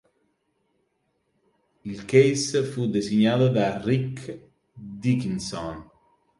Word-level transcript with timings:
Il 1.91 1.99
case 2.07 2.63
fu 2.63 2.87
disegnato 2.89 3.49
da 3.49 3.79
Rick 3.79 4.35
Dickinson. 4.73 5.87